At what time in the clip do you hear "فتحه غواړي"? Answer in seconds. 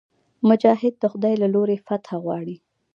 1.87-2.55